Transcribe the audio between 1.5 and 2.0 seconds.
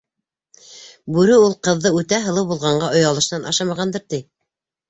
ҡыҙҙы